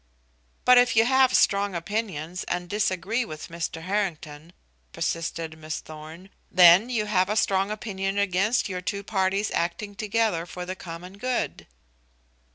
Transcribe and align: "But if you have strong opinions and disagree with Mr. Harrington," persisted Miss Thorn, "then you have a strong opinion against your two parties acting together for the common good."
"But 0.65 0.79
if 0.79 0.95
you 0.95 1.05
have 1.05 1.35
strong 1.35 1.75
opinions 1.75 2.43
and 2.45 2.67
disagree 2.67 3.23
with 3.23 3.49
Mr. 3.49 3.83
Harrington," 3.83 4.51
persisted 4.93 5.59
Miss 5.59 5.79
Thorn, 5.79 6.31
"then 6.49 6.89
you 6.89 7.05
have 7.05 7.29
a 7.29 7.35
strong 7.35 7.69
opinion 7.69 8.17
against 8.17 8.67
your 8.67 8.81
two 8.81 9.03
parties 9.03 9.51
acting 9.53 9.93
together 9.93 10.47
for 10.47 10.65
the 10.65 10.75
common 10.75 11.19
good." 11.19 11.67